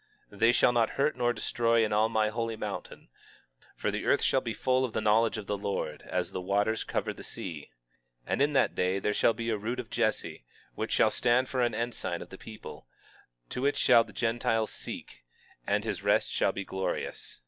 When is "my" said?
2.09-2.29